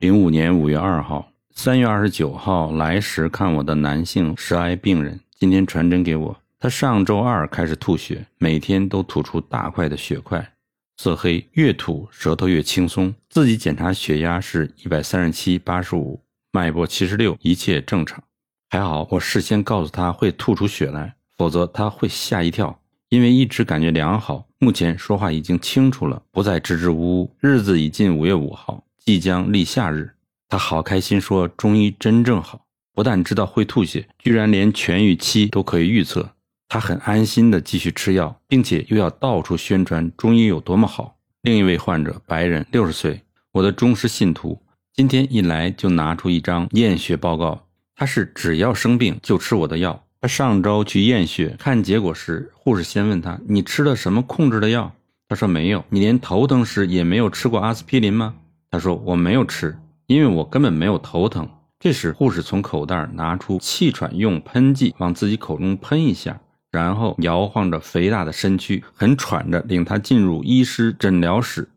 [0.00, 6.40] 零五年五月二号，三月二十九号来时看我的男性食癌病人，今天传真给我。
[6.60, 10.52] 他上周二开始吐血，每天都吐出大块的血块，
[10.98, 13.12] 色黑，越吐舌头越轻松。
[13.28, 16.22] 自己检查血压是一百三十七八十五，
[16.52, 18.22] 脉搏七十六，一切正常。
[18.70, 22.78] 还好我事先告诉他会吐出血来，否则他会吓一跳。
[23.08, 27.34] 因为一直感觉良好，目前说话已经清楚了，不再支支吾吾。
[27.40, 30.14] 日子已近五月五号，即将立夏日，
[30.48, 36.30] 他好开心，说中医真正好，不但知道会吐血，居然连痊愈期都可以预测。
[36.68, 41.16] 他很安心的继续吃药，并且又要到处宣传中医有多么好。
[41.42, 44.60] 另一位患者，白人，六十岁，我的忠实信徒，
[44.92, 47.66] 今天一来就拿出一张验血报告。
[47.94, 50.04] 他是只要生病就吃我的药。
[50.20, 54.92] 他上周去验血，看结果时，护士先问他：“你吃了什么控制的药？”
[55.28, 55.84] 他说：“没有。
[55.90, 58.34] ”“你连头疼时也没有吃过阿司匹林吗？”
[58.70, 61.48] 他说：“我没有吃，因为我根本没有头疼。”
[61.80, 66.40] 这时，护士从口袋拿出气喘用喷剂，往自己口中喷一下。
[66.70, 71.70] 然后摇晃着肥大的身躯，很喘着，领他进入医师诊疗室。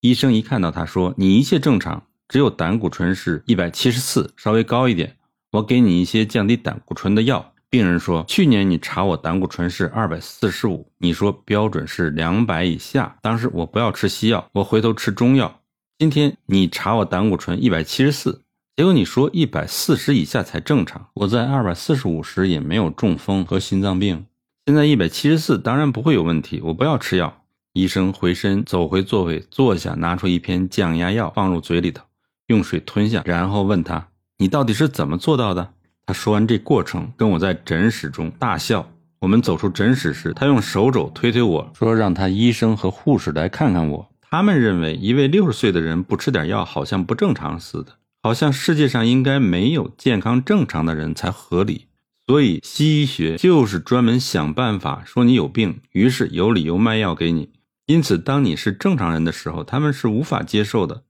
[0.00, 5.16] 医生一看到他，说：“你一切正常，只有胆固醇是一百七十四，稍微高一点。
[5.50, 13.16] 我给你一些降低胆固醇的药。”病人说：“去年你查我胆固醇是二百四十五，你说标准是两百以下。
[13.20, 15.60] 当时我不要吃西药，我回头吃中药。
[15.98, 18.42] 今天你查我胆固醇一百七十四，
[18.76, 21.06] 结果你说一百四十以下才正常。
[21.14, 24.26] 我在二百四十五时也没有中风和心脏病。”
[24.66, 26.60] 现在一百七十四，当然不会有问题。
[26.64, 27.42] 我不要吃药。
[27.72, 32.04] 医生回身走回座位，坐下，拿出一片降压药放入嘴里头，
[32.48, 35.72] 用水吞下，然后问他：“你到底是怎么做到的？”
[36.04, 38.86] 他说完这过程，跟我在诊室中大笑。
[39.20, 44.06] 我们走出诊室时，他用手肘推推我说：“让他医生和护士来看看我。
[44.30, 51.86] 他们认为一位六十岁的人不吃点药好像不正常似的，好像世界上应该没有健康正常的人才合理。”
[52.28, 57.50] 所以，西医学就是专门想办法说你有病，于是有理由卖药给你。
[57.86, 61.04] 因此，当你是正常人的时候，他们是无法接受的。